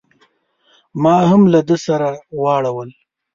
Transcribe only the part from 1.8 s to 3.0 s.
سره واړول.